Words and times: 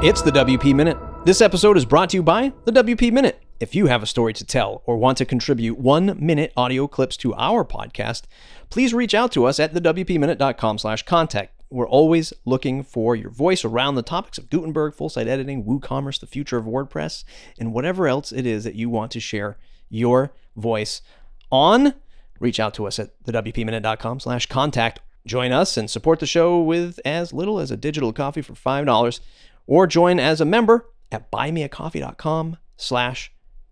It's 0.00 0.22
the 0.22 0.30
WP 0.30 0.76
Minute. 0.76 0.96
This 1.24 1.40
episode 1.40 1.76
is 1.76 1.84
brought 1.84 2.10
to 2.10 2.16
you 2.16 2.22
by 2.22 2.52
the 2.66 2.70
WP 2.70 3.10
Minute. 3.10 3.42
If 3.58 3.74
you 3.74 3.86
have 3.86 4.00
a 4.00 4.06
story 4.06 4.32
to 4.34 4.44
tell 4.44 4.80
or 4.86 4.96
want 4.96 5.18
to 5.18 5.24
contribute 5.24 5.76
one 5.76 6.16
minute 6.24 6.52
audio 6.56 6.86
clips 6.86 7.16
to 7.16 7.34
our 7.34 7.64
podcast, 7.64 8.22
please 8.70 8.94
reach 8.94 9.12
out 9.12 9.32
to 9.32 9.44
us 9.44 9.58
at 9.58 9.74
thewpminute.com 9.74 10.78
slash 10.78 11.02
contact. 11.02 11.64
We're 11.68 11.88
always 11.88 12.32
looking 12.44 12.84
for 12.84 13.16
your 13.16 13.30
voice 13.30 13.64
around 13.64 13.96
the 13.96 14.04
topics 14.04 14.38
of 14.38 14.48
Gutenberg, 14.50 14.94
full 14.94 15.08
site 15.08 15.26
editing, 15.26 15.64
WooCommerce, 15.64 16.20
the 16.20 16.28
future 16.28 16.58
of 16.58 16.64
WordPress, 16.64 17.24
and 17.58 17.74
whatever 17.74 18.06
else 18.06 18.30
it 18.30 18.46
is 18.46 18.62
that 18.62 18.76
you 18.76 18.88
want 18.88 19.10
to 19.10 19.20
share 19.20 19.58
your 19.88 20.32
voice 20.54 21.02
on. 21.50 21.94
Reach 22.38 22.60
out 22.60 22.72
to 22.74 22.86
us 22.86 23.00
at 23.00 23.20
thewpminute.com 23.24 24.20
slash 24.20 24.46
contact. 24.46 25.00
Join 25.26 25.50
us 25.50 25.76
and 25.76 25.90
support 25.90 26.20
the 26.20 26.26
show 26.26 26.60
with 26.60 27.00
as 27.04 27.32
little 27.32 27.58
as 27.58 27.72
a 27.72 27.76
digital 27.76 28.12
coffee 28.12 28.40
for 28.40 28.54
$5 28.54 29.20
or 29.68 29.86
join 29.86 30.18
as 30.18 30.40
a 30.40 30.44
member 30.44 30.88
at 31.12 31.30
buymeacoffee.com 31.30 32.56
slash 32.76 33.30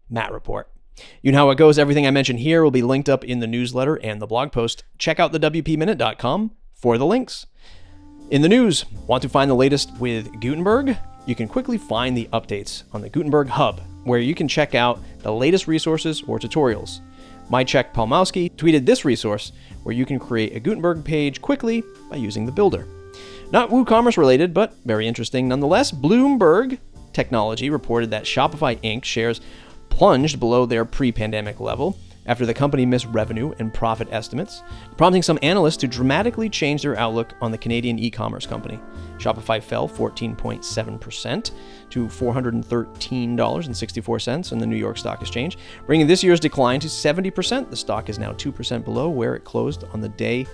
Matt 0.09 0.31
Report. 0.31 0.71
You 1.21 1.33
know 1.33 1.39
how 1.39 1.51
it 1.51 1.59
goes. 1.59 1.79
Everything 1.79 2.07
I 2.07 2.11
mentioned 2.11 2.39
here 2.39 2.63
will 2.63 2.71
be 2.71 2.83
linked 2.83 3.09
up 3.09 3.25
in 3.25 3.41
the 3.41 3.47
newsletter 3.47 3.97
and 3.97 4.23
the 4.23 4.27
blog 4.27 4.53
post. 4.53 4.85
Check 4.99 5.19
out 5.19 5.33
the 5.33 5.41
WPMinute.com 5.41 6.53
for 6.73 6.97
the 6.97 7.07
links. 7.07 7.47
In 8.31 8.43
the 8.43 8.49
news, 8.49 8.85
want 9.07 9.23
to 9.23 9.29
find 9.29 9.51
the 9.51 9.55
latest 9.55 9.93
with 9.99 10.41
Gutenberg? 10.41 10.97
You 11.27 11.35
can 11.35 11.49
quickly 11.49 11.79
find 11.79 12.17
the 12.17 12.29
updates 12.33 12.85
on 12.93 13.01
the 13.01 13.09
Gutenberg 13.09 13.49
Hub, 13.49 13.81
where 14.05 14.21
you 14.21 14.35
can 14.35 14.49
check 14.49 14.75
out 14.75 15.01
the 15.21 15.33
latest 15.33 15.67
resources 15.67 16.23
or 16.27 16.39
tutorials. 16.39 17.01
Maciek 17.51 17.93
Palmowski 17.93 18.53
tweeted 18.57 18.85
this 18.85 19.05
resource 19.05 19.53
where 19.85 19.95
you 19.95 20.05
can 20.05 20.19
create 20.19 20.57
a 20.57 20.61
Gutenberg 20.61 21.05
page 21.05 21.41
quickly 21.41 21.83
by 22.11 22.17
using 22.17 22.47
the 22.47 22.53
builder. 22.53 22.89
Not 23.53 23.71
WooCommerce 23.71 24.17
related, 24.17 24.53
but 24.53 24.75
very 24.85 25.07
interesting 25.07 25.49
nonetheless. 25.49 25.93
Bloomberg 25.93 26.79
Technology 27.13 27.71
reported 27.71 28.11
that 28.11 28.25
Shopify 28.25 28.79
Inc. 28.83 29.05
shares 29.05 29.41
plunged 29.89 30.39
below 30.39 30.67
their 30.67 30.85
pre 30.85 31.11
pandemic 31.11 31.61
level 31.61 31.97
after 32.27 32.45
the 32.45 32.53
company 32.53 32.85
missed 32.85 33.07
revenue 33.07 33.55
and 33.59 33.73
profit 33.73 34.07
estimates, 34.11 34.63
prompting 34.97 35.23
some 35.23 35.39
analysts 35.43 35.79
to 35.79 35.87
dramatically 35.87 36.51
change 36.51 36.83
their 36.83 36.99
outlook 36.99 37.33
on 37.41 37.53
the 37.53 37.59
Canadian 37.59 37.99
e 37.99 38.11
commerce 38.11 38.45
company. 38.47 38.79
Shopify 39.17 39.63
fell 39.63 39.89
14.7% 39.89 41.51
to 41.91 42.07
$413.64 42.07 44.53
in 44.53 44.59
the 44.59 44.67
New 44.67 44.77
York 44.77 44.99
Stock 44.99 45.23
Exchange, 45.23 45.57
bringing 45.87 46.07
this 46.07 46.23
year's 46.23 46.41
decline 46.41 46.81
to 46.81 46.89
70%. 46.89 47.71
The 47.71 47.77
stock 47.77 48.11
is 48.11 48.19
now 48.19 48.33
2% 48.33 48.85
below 48.85 49.09
where 49.09 49.35
it 49.37 49.45
closed 49.45 49.85
on 49.95 50.03
the 50.03 50.11
day 50.11 50.47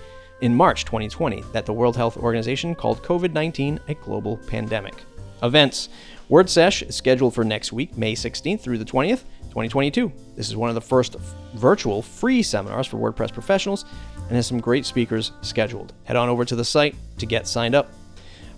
in 0.43 0.53
March 0.53 0.83
2020 0.83 1.41
that 1.53 1.65
the 1.65 1.71
World 1.71 1.95
Health 1.95 2.17
Organization 2.17 2.75
called 2.75 3.01
COVID 3.01 3.31
19 3.31 3.79
a 3.87 3.93
global 3.93 4.35
pandemic. 4.45 4.93
Events 5.41 5.87
WordSesh 6.29 6.89
is 6.89 6.95
scheduled 6.97 7.33
for 7.33 7.45
next 7.45 7.71
week, 7.71 7.97
May 7.97 8.13
16th 8.13 8.59
through 8.59 8.77
the 8.77 8.83
20th, 8.83 9.23
2022. 9.43 10.11
This 10.35 10.49
is 10.49 10.57
one 10.57 10.67
of 10.67 10.75
the 10.75 10.81
first 10.81 11.15
virtual 11.55 12.01
free 12.01 12.43
seminars 12.43 12.87
for 12.87 12.97
WordPress 12.97 13.31
professionals 13.31 13.85
and 14.27 14.31
has 14.35 14.45
some 14.45 14.59
great 14.59 14.85
speakers 14.85 15.31
scheduled. 15.41 15.93
Head 16.03 16.17
on 16.17 16.27
over 16.27 16.43
to 16.43 16.57
the 16.57 16.65
site 16.65 16.95
to 17.19 17.25
get 17.25 17.47
signed 17.47 17.73
up. 17.73 17.93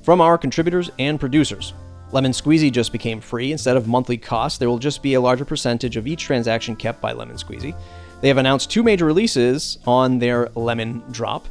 From 0.02 0.22
our 0.22 0.40
contributors 0.40 0.90
and 0.98 1.20
producers, 1.20 1.74
Lemon 2.12 2.32
Squeezy 2.32 2.72
just 2.72 2.94
became 2.94 3.22
free. 3.22 3.52
Instead 3.52 3.78
of 3.78 3.88
monthly 3.88 4.18
costs, 4.18 4.58
there 4.58 4.70
will 4.70 4.80
just 4.80 5.04
be 5.04 5.14
a 5.14 5.22
larger 5.22 5.46
percentage 5.46 5.98
of 5.98 6.08
each 6.08 6.24
transaction 6.24 6.76
kept 6.76 7.00
by 7.00 7.14
Lemon 7.14 7.38
Squeezy. 7.38 7.76
They 8.22 8.28
have 8.30 8.38
announced 8.38 8.72
two 8.72 8.82
major 8.82 9.06
releases 9.06 9.78
on 9.86 10.18
their 10.18 10.50
Lemon 10.56 11.04
Drop. 11.12 11.48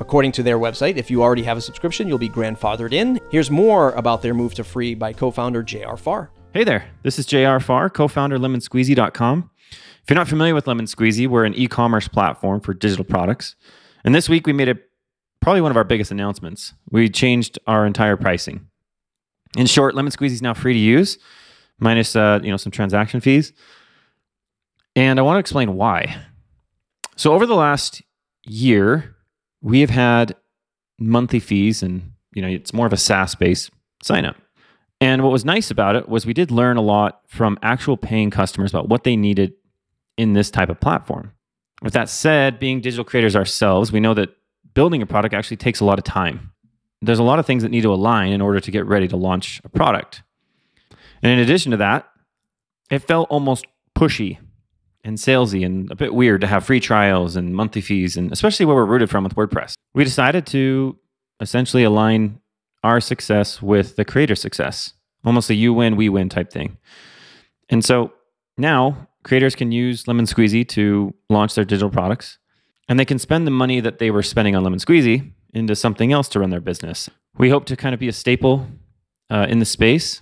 According 0.00 0.32
to 0.32 0.42
their 0.42 0.58
website, 0.58 0.96
if 0.96 1.10
you 1.10 1.22
already 1.22 1.42
have 1.44 1.56
a 1.56 1.60
subscription, 1.60 2.08
you'll 2.08 2.18
be 2.18 2.28
grandfathered 2.28 2.92
in. 2.92 3.20
Here's 3.30 3.50
more 3.50 3.92
about 3.92 4.22
their 4.22 4.34
move 4.34 4.54
to 4.54 4.64
free 4.64 4.94
by 4.94 5.12
co 5.12 5.30
founder 5.30 5.62
JR 5.62 5.96
Farr. 5.96 6.30
Hey 6.52 6.64
there, 6.64 6.88
this 7.02 7.18
is 7.18 7.26
JR 7.26 7.58
Farr, 7.58 7.88
co 7.90 8.08
founder 8.08 8.38
lemonsqueezy.com. 8.38 9.50
If 10.04 10.10
you're 10.10 10.16
not 10.16 10.28
familiar 10.28 10.54
with 10.54 10.66
Lemon 10.66 10.86
Squeezy, 10.86 11.26
we're 11.26 11.44
an 11.44 11.54
e 11.54 11.66
commerce 11.66 12.08
platform 12.08 12.60
for 12.60 12.74
digital 12.74 13.04
products. 13.04 13.56
And 14.04 14.14
this 14.14 14.28
week 14.28 14.46
we 14.46 14.52
made 14.52 14.68
it 14.68 14.90
probably 15.40 15.60
one 15.60 15.70
of 15.70 15.76
our 15.76 15.84
biggest 15.84 16.10
announcements. 16.10 16.74
We 16.90 17.08
changed 17.08 17.58
our 17.66 17.86
entire 17.86 18.16
pricing. 18.16 18.68
In 19.56 19.66
short, 19.66 19.94
Lemon 19.94 20.12
Squeezy 20.12 20.32
is 20.32 20.42
now 20.42 20.54
free 20.54 20.74
to 20.74 20.78
use, 20.78 21.18
minus 21.78 22.16
uh, 22.16 22.40
you 22.42 22.50
know 22.50 22.56
some 22.56 22.72
transaction 22.72 23.20
fees. 23.20 23.52
And 24.96 25.18
I 25.18 25.22
want 25.22 25.36
to 25.36 25.40
explain 25.40 25.74
why. 25.74 26.16
So 27.16 27.32
over 27.32 27.46
the 27.46 27.54
last 27.54 28.02
year, 28.44 29.13
we 29.64 29.80
have 29.80 29.90
had 29.90 30.36
monthly 31.00 31.40
fees 31.40 31.82
and 31.82 32.12
you 32.32 32.42
know 32.42 32.48
it's 32.48 32.72
more 32.72 32.86
of 32.86 32.92
a 32.92 32.96
SaaS 32.96 33.34
based 33.34 33.70
sign 34.02 34.24
up. 34.24 34.36
And 35.00 35.22
what 35.22 35.32
was 35.32 35.44
nice 35.44 35.70
about 35.70 35.96
it 35.96 36.08
was 36.08 36.24
we 36.24 36.34
did 36.34 36.50
learn 36.50 36.76
a 36.76 36.82
lot 36.82 37.22
from 37.26 37.58
actual 37.62 37.96
paying 37.96 38.30
customers 38.30 38.70
about 38.70 38.88
what 38.88 39.02
they 39.02 39.16
needed 39.16 39.54
in 40.16 40.34
this 40.34 40.50
type 40.50 40.68
of 40.68 40.80
platform. 40.80 41.32
With 41.82 41.94
that 41.94 42.08
said, 42.08 42.60
being 42.60 42.80
digital 42.80 43.04
creators 43.04 43.34
ourselves, 43.34 43.90
we 43.90 44.00
know 44.00 44.14
that 44.14 44.36
building 44.74 45.02
a 45.02 45.06
product 45.06 45.34
actually 45.34 45.56
takes 45.56 45.80
a 45.80 45.84
lot 45.84 45.98
of 45.98 46.04
time. 46.04 46.52
There's 47.02 47.18
a 47.18 47.24
lot 47.24 47.38
of 47.38 47.46
things 47.46 47.62
that 47.64 47.70
need 47.70 47.82
to 47.82 47.92
align 47.92 48.32
in 48.32 48.40
order 48.40 48.60
to 48.60 48.70
get 48.70 48.86
ready 48.86 49.08
to 49.08 49.16
launch 49.16 49.60
a 49.64 49.68
product. 49.68 50.22
And 51.22 51.32
in 51.32 51.38
addition 51.38 51.72
to 51.72 51.78
that, 51.78 52.08
it 52.90 53.00
felt 53.00 53.28
almost 53.30 53.66
pushy 53.96 54.38
and 55.04 55.18
salesy 55.18 55.64
and 55.64 55.90
a 55.90 55.94
bit 55.94 56.14
weird 56.14 56.40
to 56.40 56.46
have 56.46 56.64
free 56.64 56.80
trials 56.80 57.36
and 57.36 57.54
monthly 57.54 57.82
fees, 57.82 58.16
and 58.16 58.32
especially 58.32 58.66
where 58.66 58.74
we're 58.74 58.86
rooted 58.86 59.10
from 59.10 59.22
with 59.22 59.34
WordPress. 59.34 59.74
We 59.94 60.02
decided 60.02 60.46
to 60.46 60.98
essentially 61.40 61.84
align 61.84 62.40
our 62.82 63.00
success 63.00 63.62
with 63.62 63.96
the 63.96 64.04
creator 64.04 64.34
success, 64.34 64.94
almost 65.24 65.50
a 65.50 65.54
you 65.54 65.72
win, 65.72 65.96
we 65.96 66.08
win 66.08 66.28
type 66.28 66.50
thing. 66.50 66.78
And 67.68 67.84
so 67.84 68.12
now 68.56 69.08
creators 69.22 69.54
can 69.54 69.72
use 69.72 70.08
Lemon 70.08 70.26
Squeezy 70.26 70.66
to 70.68 71.14
launch 71.28 71.54
their 71.54 71.64
digital 71.64 71.90
products, 71.90 72.38
and 72.88 72.98
they 72.98 73.04
can 73.04 73.18
spend 73.18 73.46
the 73.46 73.50
money 73.50 73.80
that 73.80 73.98
they 73.98 74.10
were 74.10 74.22
spending 74.22 74.56
on 74.56 74.64
Lemon 74.64 74.78
Squeezy 74.78 75.32
into 75.52 75.76
something 75.76 76.12
else 76.12 76.28
to 76.30 76.40
run 76.40 76.50
their 76.50 76.60
business. 76.60 77.08
We 77.36 77.50
hope 77.50 77.64
to 77.66 77.76
kind 77.76 77.94
of 77.94 78.00
be 78.00 78.08
a 78.08 78.12
staple 78.12 78.66
uh, 79.30 79.46
in 79.48 79.58
the 79.58 79.64
space, 79.64 80.20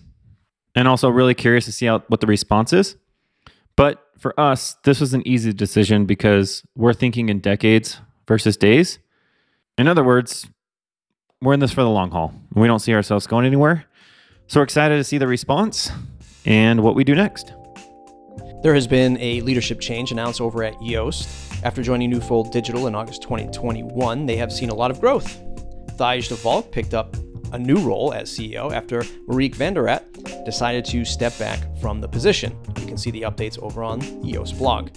and 0.74 0.88
also 0.88 1.08
really 1.08 1.34
curious 1.34 1.66
to 1.66 1.72
see 1.72 1.86
how, 1.86 2.00
what 2.08 2.20
the 2.20 2.26
response 2.26 2.72
is. 2.72 2.96
But 3.76 4.02
for 4.18 4.38
us, 4.38 4.76
this 4.84 5.00
was 5.00 5.14
an 5.14 5.26
easy 5.26 5.52
decision 5.52 6.06
because 6.06 6.62
we're 6.76 6.92
thinking 6.92 7.28
in 7.28 7.40
decades 7.40 8.00
versus 8.28 8.56
days. 8.56 8.98
In 9.78 9.88
other 9.88 10.04
words, 10.04 10.48
we're 11.40 11.54
in 11.54 11.60
this 11.60 11.72
for 11.72 11.82
the 11.82 11.90
long 11.90 12.10
haul. 12.10 12.32
We 12.54 12.66
don't 12.68 12.78
see 12.78 12.94
ourselves 12.94 13.26
going 13.26 13.46
anywhere. 13.46 13.84
So 14.46 14.60
we're 14.60 14.64
excited 14.64 14.96
to 14.96 15.04
see 15.04 15.18
the 15.18 15.26
response 15.26 15.90
and 16.44 16.82
what 16.82 16.94
we 16.94 17.04
do 17.04 17.14
next. 17.14 17.52
There 18.62 18.74
has 18.74 18.86
been 18.86 19.18
a 19.18 19.40
leadership 19.40 19.80
change 19.80 20.12
announced 20.12 20.40
over 20.40 20.62
at 20.62 20.74
Yoast. 20.74 21.64
After 21.64 21.82
joining 21.82 22.10
Newfold 22.10 22.52
Digital 22.52 22.86
in 22.86 22.94
August 22.94 23.22
2021, 23.22 24.26
they 24.26 24.36
have 24.36 24.52
seen 24.52 24.68
a 24.68 24.74
lot 24.74 24.90
of 24.90 25.00
growth. 25.00 25.40
Thijs 25.96 26.28
de 26.28 26.36
Valk 26.36 26.70
picked 26.70 26.94
up 26.94 27.16
a 27.52 27.58
new 27.58 27.78
role 27.78 28.12
as 28.12 28.30
CEO 28.30 28.72
after 28.72 29.02
Marieke 29.28 29.54
van 29.54 29.74
de 29.74 29.80
Rakt 29.80 30.44
decided 30.44 30.84
to 30.86 31.04
step 31.04 31.38
back 31.38 31.60
from 31.80 32.00
the 32.00 32.08
position. 32.08 32.56
You 32.80 32.86
can 32.86 32.98
see 32.98 33.10
the 33.10 33.22
updates 33.22 33.62
over 33.62 33.82
on 33.82 34.00
Yoast 34.22 34.58
blog. 34.58 34.90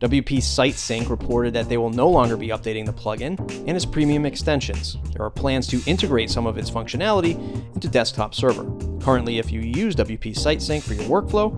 WP 0.00 0.38
SiteSync 0.38 1.10
reported 1.10 1.52
that 1.52 1.68
they 1.68 1.76
will 1.76 1.90
no 1.90 2.08
longer 2.08 2.34
be 2.34 2.48
updating 2.48 2.86
the 2.86 2.92
plugin 2.92 3.38
and 3.66 3.76
its 3.76 3.84
premium 3.84 4.24
extensions. 4.24 4.96
There 5.12 5.22
are 5.22 5.30
plans 5.30 5.66
to 5.68 5.82
integrate 5.84 6.30
some 6.30 6.46
of 6.46 6.56
its 6.56 6.70
functionality 6.70 7.34
into 7.74 7.86
Desktop 7.86 8.34
Server. 8.34 8.64
Currently, 9.04 9.38
if 9.38 9.52
you 9.52 9.60
use 9.60 9.94
WP 9.94 10.34
SiteSync 10.34 10.82
for 10.82 10.94
your 10.94 11.04
workflow, 11.04 11.54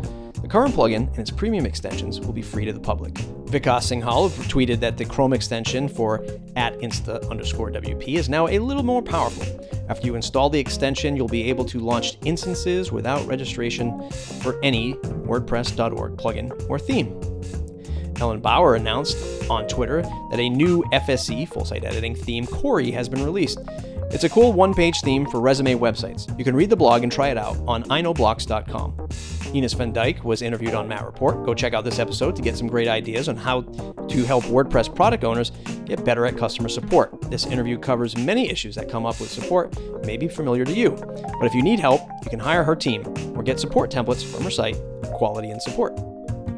current 0.52 0.74
plugin 0.74 1.08
and 1.08 1.18
its 1.18 1.30
premium 1.30 1.64
extensions 1.64 2.20
will 2.20 2.34
be 2.34 2.42
free 2.42 2.66
to 2.66 2.74
the 2.74 2.78
public. 2.78 3.14
Vikas 3.46 3.88
Singhal 3.90 4.28
tweeted 4.50 4.80
that 4.80 4.98
the 4.98 5.04
Chrome 5.06 5.32
extension 5.32 5.88
for 5.88 6.22
at 6.56 6.78
insta 6.80 7.26
underscore 7.30 7.70
WP 7.70 8.18
is 8.18 8.28
now 8.28 8.48
a 8.48 8.58
little 8.58 8.82
more 8.82 9.00
powerful. 9.00 9.46
After 9.88 10.06
you 10.06 10.14
install 10.14 10.50
the 10.50 10.60
extension, 10.60 11.16
you'll 11.16 11.26
be 11.26 11.48
able 11.48 11.64
to 11.64 11.78
launch 11.78 12.18
instances 12.26 12.92
without 12.92 13.26
registration 13.26 14.10
for 14.10 14.60
any 14.62 14.92
WordPress.org 15.24 16.18
plugin 16.18 16.68
or 16.68 16.78
theme. 16.78 17.18
Ellen 18.20 18.40
Bauer 18.40 18.74
announced 18.74 19.16
on 19.48 19.66
Twitter 19.68 20.02
that 20.02 20.38
a 20.38 20.50
new 20.50 20.82
FSE 20.92 21.48
full 21.48 21.64
site 21.64 21.84
editing 21.84 22.14
theme, 22.14 22.46
Corey, 22.46 22.90
has 22.90 23.08
been 23.08 23.24
released. 23.24 23.58
It's 24.10 24.24
a 24.24 24.28
cool 24.28 24.52
one 24.52 24.74
page 24.74 25.00
theme 25.00 25.24
for 25.24 25.40
resume 25.40 25.76
websites. 25.76 26.28
You 26.38 26.44
can 26.44 26.54
read 26.54 26.68
the 26.68 26.76
blog 26.76 27.04
and 27.04 27.10
try 27.10 27.28
it 27.28 27.38
out 27.38 27.56
on 27.66 27.84
ainoblocks.com. 27.84 29.08
Ines 29.54 29.74
van 29.74 29.92
Dyke 29.92 30.24
was 30.24 30.42
interviewed 30.42 30.74
on 30.74 30.88
Matt 30.88 31.04
Report. 31.04 31.44
Go 31.44 31.54
check 31.54 31.74
out 31.74 31.84
this 31.84 31.98
episode 31.98 32.34
to 32.36 32.42
get 32.42 32.56
some 32.56 32.66
great 32.66 32.88
ideas 32.88 33.28
on 33.28 33.36
how 33.36 33.62
to 33.62 34.24
help 34.24 34.44
WordPress 34.44 34.94
product 34.94 35.24
owners 35.24 35.52
get 35.84 36.04
better 36.04 36.24
at 36.26 36.36
customer 36.36 36.68
support. 36.68 37.30
This 37.30 37.46
interview 37.46 37.78
covers 37.78 38.16
many 38.16 38.48
issues 38.50 38.74
that 38.76 38.88
come 38.88 39.04
up 39.04 39.20
with 39.20 39.30
support, 39.30 39.76
may 40.04 40.16
be 40.16 40.28
familiar 40.28 40.64
to 40.64 40.72
you. 40.72 40.90
But 41.38 41.44
if 41.44 41.54
you 41.54 41.62
need 41.62 41.80
help, 41.80 42.00
you 42.24 42.30
can 42.30 42.38
hire 42.38 42.64
her 42.64 42.74
team 42.74 43.02
or 43.36 43.42
get 43.42 43.60
support 43.60 43.90
templates 43.90 44.24
from 44.24 44.44
her 44.44 44.50
site, 44.50 44.76
Quality 45.12 45.50
and 45.50 45.60
Support. 45.60 45.98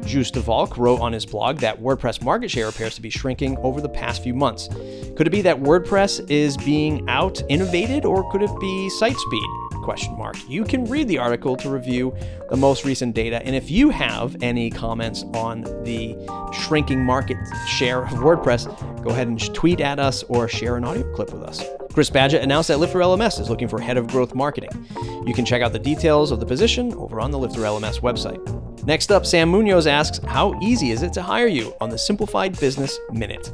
Joost 0.05 0.35
de 0.35 0.39
Valk 0.39 0.77
wrote 0.77 1.01
on 1.01 1.11
his 1.11 1.25
blog 1.25 1.57
that 1.57 1.81
WordPress 1.81 2.21
market 2.21 2.51
share 2.51 2.67
appears 2.67 2.95
to 2.95 3.01
be 3.01 3.09
shrinking 3.09 3.57
over 3.57 3.81
the 3.81 3.89
past 3.89 4.23
few 4.23 4.33
months. 4.33 4.69
Could 5.15 5.27
it 5.27 5.31
be 5.31 5.41
that 5.41 5.57
WordPress 5.57 6.29
is 6.29 6.55
being 6.57 7.09
out 7.09 7.41
innovated, 7.49 8.05
or 8.05 8.29
could 8.31 8.43
it 8.43 8.59
be 8.59 8.89
site 8.91 9.17
speed? 9.17 9.64
Question 9.85 10.17
mark. 10.17 10.35
You 10.49 10.65
can 10.65 10.83
read 10.85 11.07
the 11.07 11.19
article 11.19 11.55
to 11.57 11.69
review 11.69 12.13
the 12.49 12.57
most 12.57 12.83
recent 12.83 13.13
data. 13.13 13.41
And 13.45 13.55
if 13.55 13.69
you 13.69 13.89
have 13.89 14.35
any 14.41 14.71
comments 14.71 15.23
on 15.35 15.61
the 15.83 16.17
shrinking 16.51 17.05
market 17.05 17.37
share 17.67 18.03
of 18.03 18.09
WordPress, 18.09 18.65
go 19.03 19.11
ahead 19.11 19.27
and 19.27 19.53
tweet 19.53 19.79
at 19.79 19.99
us 19.99 20.23
or 20.23 20.47
share 20.47 20.75
an 20.75 20.83
audio 20.83 21.09
clip 21.13 21.31
with 21.31 21.43
us. 21.43 21.63
Chris 21.93 22.09
Badgett 22.09 22.41
announced 22.41 22.67
that 22.67 22.79
Lifter 22.79 22.99
LMS 22.99 23.39
is 23.39 23.49
looking 23.49 23.67
for 23.67 23.79
head 23.79 23.95
of 23.95 24.07
growth 24.07 24.35
marketing. 24.35 24.71
You 25.25 25.33
can 25.33 25.45
check 25.45 25.61
out 25.61 25.71
the 25.71 25.79
details 25.79 26.31
of 26.31 26.39
the 26.39 26.45
position 26.45 26.93
over 26.95 27.21
on 27.21 27.31
the 27.31 27.39
Lifter 27.39 27.61
LMS 27.61 28.01
website. 28.01 28.85
Next 28.85 29.11
up, 29.11 29.25
Sam 29.25 29.49
Munoz 29.49 29.87
asks, 29.87 30.17
How 30.25 30.59
easy 30.61 30.91
is 30.91 31.03
it 31.03 31.13
to 31.13 31.21
hire 31.21 31.47
you 31.47 31.73
on 31.79 31.89
the 31.89 31.97
Simplified 31.97 32.59
Business 32.59 32.99
Minute? 33.11 33.49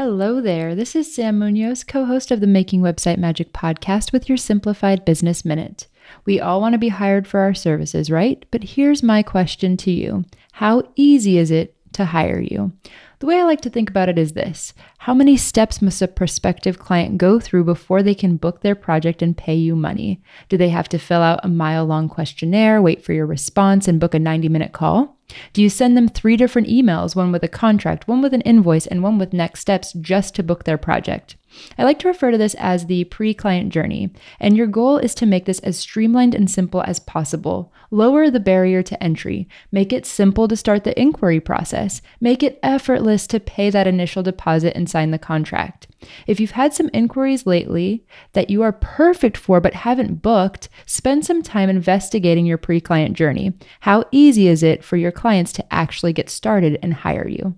Hello 0.00 0.40
there. 0.40 0.76
This 0.76 0.94
is 0.94 1.12
Sam 1.12 1.40
Munoz, 1.40 1.82
co 1.82 2.04
host 2.04 2.30
of 2.30 2.38
the 2.38 2.46
Making 2.46 2.82
Website 2.82 3.18
Magic 3.18 3.52
podcast 3.52 4.12
with 4.12 4.28
your 4.28 4.38
Simplified 4.38 5.04
Business 5.04 5.44
Minute. 5.44 5.88
We 6.24 6.38
all 6.38 6.60
want 6.60 6.74
to 6.74 6.78
be 6.78 6.90
hired 6.90 7.26
for 7.26 7.40
our 7.40 7.52
services, 7.52 8.08
right? 8.08 8.46
But 8.52 8.62
here's 8.62 9.02
my 9.02 9.24
question 9.24 9.76
to 9.78 9.90
you 9.90 10.24
How 10.52 10.84
easy 10.94 11.36
is 11.36 11.50
it 11.50 11.74
to 11.94 12.04
hire 12.04 12.38
you? 12.38 12.70
The 13.18 13.26
way 13.26 13.40
I 13.40 13.42
like 13.42 13.60
to 13.62 13.70
think 13.70 13.90
about 13.90 14.08
it 14.08 14.20
is 14.20 14.34
this 14.34 14.72
How 14.98 15.14
many 15.14 15.36
steps 15.36 15.82
must 15.82 16.00
a 16.00 16.06
prospective 16.06 16.78
client 16.78 17.18
go 17.18 17.40
through 17.40 17.64
before 17.64 18.04
they 18.04 18.14
can 18.14 18.36
book 18.36 18.60
their 18.60 18.76
project 18.76 19.20
and 19.20 19.36
pay 19.36 19.56
you 19.56 19.74
money? 19.74 20.22
Do 20.48 20.56
they 20.56 20.68
have 20.68 20.88
to 20.90 20.98
fill 21.00 21.22
out 21.22 21.40
a 21.42 21.48
mile 21.48 21.84
long 21.84 22.08
questionnaire, 22.08 22.80
wait 22.80 23.02
for 23.02 23.14
your 23.14 23.26
response, 23.26 23.88
and 23.88 23.98
book 23.98 24.14
a 24.14 24.20
90 24.20 24.48
minute 24.48 24.72
call? 24.72 25.17
Do 25.52 25.62
you 25.62 25.68
send 25.68 25.96
them 25.96 26.08
three 26.08 26.36
different 26.36 26.68
emails, 26.68 27.14
one 27.14 27.32
with 27.32 27.42
a 27.42 27.48
contract, 27.48 28.08
one 28.08 28.22
with 28.22 28.32
an 28.32 28.40
invoice, 28.42 28.86
and 28.86 29.02
one 29.02 29.18
with 29.18 29.32
next 29.32 29.60
steps 29.60 29.92
just 29.94 30.34
to 30.36 30.42
book 30.42 30.64
their 30.64 30.78
project? 30.78 31.36
I 31.76 31.84
like 31.84 31.98
to 32.00 32.08
refer 32.08 32.30
to 32.30 32.38
this 32.38 32.54
as 32.54 32.86
the 32.86 33.04
pre 33.04 33.34
client 33.34 33.72
journey, 33.72 34.10
and 34.38 34.56
your 34.56 34.66
goal 34.66 34.98
is 34.98 35.14
to 35.16 35.26
make 35.26 35.44
this 35.44 35.58
as 35.60 35.78
streamlined 35.78 36.34
and 36.34 36.50
simple 36.50 36.82
as 36.82 37.00
possible. 37.00 37.72
Lower 37.90 38.30
the 38.30 38.40
barrier 38.40 38.82
to 38.82 39.02
entry, 39.02 39.48
make 39.72 39.92
it 39.92 40.04
simple 40.04 40.46
to 40.48 40.56
start 40.56 40.84
the 40.84 40.98
inquiry 41.00 41.40
process, 41.40 42.02
make 42.20 42.42
it 42.42 42.58
effortless 42.62 43.26
to 43.28 43.40
pay 43.40 43.70
that 43.70 43.86
initial 43.86 44.22
deposit 44.22 44.76
and 44.76 44.88
sign 44.88 45.10
the 45.10 45.18
contract. 45.18 45.88
If 46.26 46.38
you've 46.38 46.52
had 46.52 46.74
some 46.74 46.90
inquiries 46.92 47.46
lately 47.46 48.04
that 48.32 48.50
you 48.50 48.62
are 48.62 48.72
perfect 48.72 49.36
for 49.36 49.60
but 49.60 49.74
haven't 49.74 50.22
booked, 50.22 50.68
spend 50.86 51.24
some 51.24 51.42
time 51.42 51.70
investigating 51.70 52.46
your 52.46 52.58
pre 52.58 52.80
client 52.80 53.16
journey. 53.16 53.54
How 53.80 54.04
easy 54.10 54.48
is 54.48 54.62
it 54.62 54.84
for 54.84 54.96
your 54.96 55.12
clients 55.12 55.52
to 55.54 55.74
actually 55.74 56.12
get 56.12 56.30
started 56.30 56.78
and 56.82 56.92
hire 56.92 57.28
you? 57.28 57.56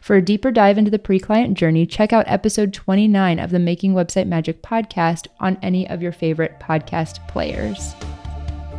For 0.00 0.16
a 0.16 0.22
deeper 0.22 0.50
dive 0.50 0.78
into 0.78 0.90
the 0.90 0.98
pre 0.98 1.18
client 1.18 1.56
journey, 1.56 1.86
check 1.86 2.12
out 2.12 2.24
episode 2.28 2.72
29 2.72 3.38
of 3.38 3.50
the 3.50 3.58
Making 3.58 3.94
Website 3.94 4.26
Magic 4.26 4.62
podcast 4.62 5.26
on 5.40 5.58
any 5.62 5.88
of 5.88 6.02
your 6.02 6.12
favorite 6.12 6.58
podcast 6.60 7.26
players. 7.28 7.94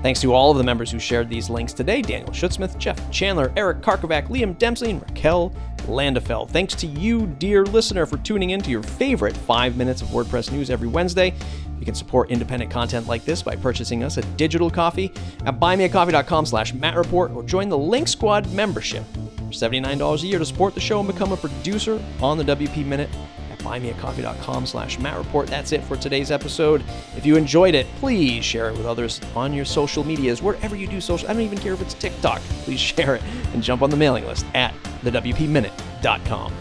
Thanks 0.01 0.21
to 0.21 0.33
all 0.33 0.51
of 0.51 0.57
the 0.57 0.63
members 0.63 0.89
who 0.89 0.97
shared 0.97 1.27
these 1.27 1.49
links 1.49 1.73
today 1.73 2.01
Daniel 2.01 2.31
Schutzsmith, 2.31 2.77
Jeff 2.77 3.11
Chandler, 3.11 3.51
Eric 3.57 3.81
Karkovack, 3.81 4.27
Liam 4.27 4.57
Dempsey, 4.57 4.91
and 4.91 5.01
Raquel 5.01 5.53
Landefeld. 5.87 6.49
Thanks 6.49 6.73
to 6.75 6.87
you, 6.87 7.25
dear 7.37 7.65
listener, 7.65 8.05
for 8.05 8.17
tuning 8.19 8.51
in 8.51 8.61
to 8.61 8.69
your 8.69 8.83
favorite 8.83 9.35
five 9.35 9.75
minutes 9.75 10.01
of 10.01 10.07
WordPress 10.09 10.51
news 10.51 10.69
every 10.69 10.87
Wednesday. 10.87 11.33
You 11.79 11.85
can 11.85 11.95
support 11.95 12.29
independent 12.29 12.71
content 12.71 13.07
like 13.07 13.25
this 13.25 13.41
by 13.41 13.55
purchasing 13.55 14.03
us 14.03 14.17
a 14.17 14.21
digital 14.37 14.69
coffee 14.69 15.11
at 15.45 15.59
buymeacoffee.com 15.59 16.45
slash 16.45 16.73
mattreport 16.73 17.35
or 17.35 17.43
join 17.43 17.69
the 17.69 17.77
Link 17.77 18.07
Squad 18.07 18.51
membership 18.53 19.03
for 19.49 19.55
$79 19.55 20.23
a 20.23 20.27
year 20.27 20.39
to 20.39 20.45
support 20.45 20.73
the 20.73 20.79
show 20.79 20.99
and 20.99 21.07
become 21.07 21.31
a 21.31 21.37
producer 21.37 22.01
on 22.21 22.37
the 22.37 22.43
WP 22.43 22.85
Minute 22.85 23.09
at 23.51 23.59
buymeacoffee.com 23.59 24.65
slash 24.65 24.97
mattreport. 24.97 25.47
That's 25.47 25.71
it 25.71 25.83
for 25.83 25.97
today's 25.97 26.31
episode. 26.31 26.83
If 27.15 27.25
you 27.25 27.35
enjoyed 27.35 27.75
it, 27.75 27.87
please 27.95 28.45
share 28.45 28.69
it 28.69 28.77
with 28.77 28.85
others 28.85 29.19
on 29.35 29.53
your 29.53 29.65
social 29.65 30.03
medias, 30.03 30.41
wherever 30.41 30.75
you 30.75 30.87
do 30.87 31.01
social. 31.01 31.29
I 31.29 31.33
don't 31.33 31.41
even 31.41 31.57
care 31.57 31.73
if 31.73 31.81
it's 31.81 31.93
TikTok. 31.93 32.41
Please 32.63 32.79
share 32.79 33.15
it 33.15 33.23
and 33.53 33.63
jump 33.63 33.81
on 33.81 33.89
the 33.89 33.97
mailing 33.97 34.25
list 34.25 34.45
at 34.53 34.73
thewpminute.com. 35.03 36.53